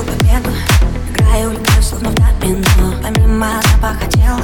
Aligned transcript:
кружу 0.00 0.04
по 0.04 0.24
бегу 0.24 0.50
Играю, 1.10 1.50
увлекаю, 1.50 1.82
словно 1.82 2.10
в 2.10 2.14
домино 2.14 2.94
Помимо 3.02 3.60
запаха 3.72 4.06
тела 4.10 4.42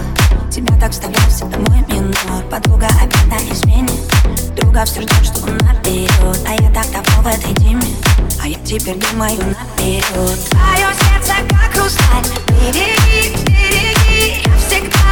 Тебя 0.50 0.74
так 0.78 0.92
вставлял 0.92 1.28
всегда 1.28 1.58
мой 1.58 1.84
минор. 1.88 2.42
Подруга 2.50 2.88
обидно 3.02 3.36
изменит 3.52 3.92
Друга 4.56 4.84
в 4.84 4.88
сердце, 4.88 5.24
что 5.24 5.46
он 5.46 5.56
наперед 5.58 6.38
А 6.46 6.54
я 6.54 6.70
так 6.70 6.90
давно 6.92 7.22
в 7.22 7.26
этой 7.26 7.54
теме 7.54 7.82
А 8.42 8.48
я 8.48 8.58
теперь 8.64 8.96
думаю 8.96 9.36
наперед 9.38 10.38
Твое 10.50 10.88
сердце 11.00 11.34
как 11.48 11.72
хрусталь 11.72 12.24
Береги, 12.48 13.36
береги 13.46 14.42
Я 14.44 14.56
всегда 14.58 15.05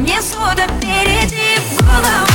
не 0.00 0.20
суда 0.22 0.66
впереди 0.66 1.60
Голову 1.80 2.29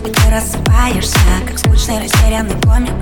и 0.00 0.10
ты 0.10 0.30
рассыпаешься 0.30 1.18
Как 1.46 1.58
скучный 1.58 2.00
растерянный 2.00 2.60
комик 2.62 2.92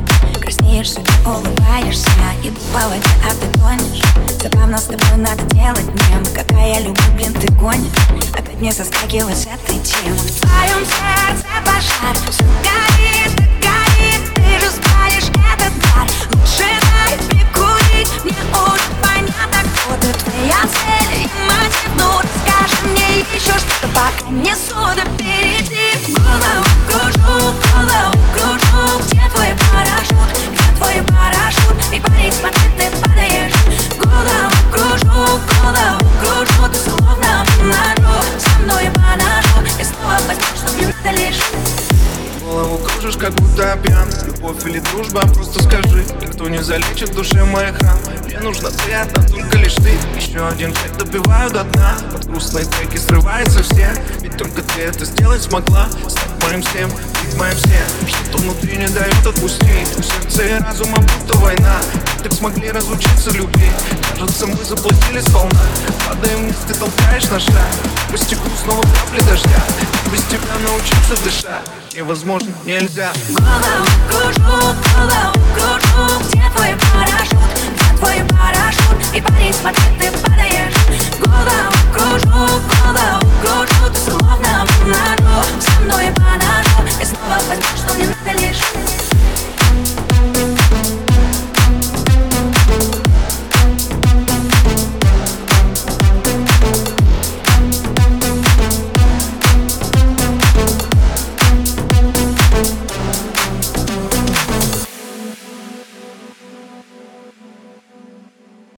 Краснеешь 0.40 0.92
и 0.92 1.28
улыбаешься 1.28 2.08
Иду 2.42 2.60
по 2.72 2.88
воде, 2.88 3.08
а 3.24 3.32
ты 3.34 3.58
тонешь. 3.58 4.02
Забавно 4.42 4.78
с 4.78 4.84
тобой 4.84 5.16
надо 5.18 5.42
делать 5.54 5.86
мем 5.86 6.24
Какая 6.34 6.80
любовь, 6.80 7.10
блин, 7.14 7.32
ты 7.34 7.52
гонишь. 7.52 7.92
Опять 8.34 8.60
мне 8.60 8.72
соскакивать 8.72 9.36
с 9.36 9.46
этой 9.46 9.78
темы. 9.78 10.16
В 10.16 10.40
твоем 10.40 10.84
сердце 10.84 11.46
пожар 11.64 12.16
Все 12.30 12.44
горит, 12.62 13.32
и 13.38 13.44
горит 13.62 14.34
Ты 14.34 14.60
же 14.60 14.70
спалишь 14.70 15.30
этот 15.30 15.72
бар 15.94 16.08
Лучше 16.32 16.68
дай 16.82 17.16
мне 17.30 17.46
курить 17.54 18.24
Мне 18.24 18.42
уже 18.52 18.88
понятно, 19.00 19.60
кто 19.62 19.94
ты. 20.00 20.12
Твоя 20.24 20.62
цель 20.62 21.22
и 21.22 21.30
мотив 21.46 21.90
Ну 21.96 22.18
расскажи 22.18 22.88
мне 22.88 23.20
еще 23.20 23.52
что-то 23.52 23.88
Пока 23.94 24.30
не 24.30 24.54
суда 24.56 25.04
впереди 25.14 25.81
как 43.23 43.34
будто 43.34 43.78
пьян. 43.84 44.09
Любовь 44.27 44.67
или 44.67 44.81
дружба, 44.81 45.20
просто 45.28 45.62
скажи 45.62 46.05
Никто 46.20 46.48
не 46.48 46.61
залечит 46.61 47.11
в 47.11 47.15
душе 47.15 47.45
моих 47.45 47.78
ран. 47.81 47.97
Мне 48.25 48.41
нужно 48.41 48.70
ты 48.73 48.92
одна, 48.95 49.23
только 49.23 49.59
лишь 49.59 49.75
ты. 49.75 49.92
Еще 50.17 50.45
один 50.45 50.73
трек 50.73 50.97
добиваю 50.98 51.48
до 51.50 51.62
дна. 51.62 51.97
Под 52.12 52.27
грустные 52.27 52.65
треки 52.65 52.97
срывается 52.97 53.62
все. 53.62 53.94
Ведь 54.22 54.37
только 54.37 54.62
ты 54.62 54.81
это 54.81 55.05
сделать 55.05 55.43
смогла. 55.43 55.88
Стать 56.09 56.49
моим 56.49 56.62
всем, 56.62 56.91
быть 56.91 57.37
моим 57.38 57.55
всем. 57.55 58.09
Что-то 58.09 58.38
внутри 58.38 58.77
не 58.77 58.88
дает 58.88 59.25
отпустить 59.25 59.88
У 59.97 60.03
сердца 60.03 60.43
и 60.43 60.61
разума 60.61 60.99
будто 60.99 61.38
война. 61.38 61.78
Так 62.25 62.32
смогли 62.32 62.72
разучиться 62.72 63.31
любить. 63.31 63.71
Кажется, 64.19 64.47
мы 64.47 64.65
заплатили 64.65 65.21
сполна 65.21 65.61
Падаем 66.09 66.44
вниз, 66.44 66.56
ты 66.69 66.75
толкаешь 66.75 67.28
на 67.28 67.41
шаг 67.41 67.66
По 68.11 68.16
стеклу 68.16 68.50
снова 68.62 68.82
капли 68.82 69.21
дождя 69.28 69.65
тебя 70.32 70.59
научиться 70.66 71.22
дышать. 71.25 71.62
Невозможно, 71.94 72.48
нельзя. 72.65 73.12
Голову 73.28 73.87
кружу, 74.09 74.41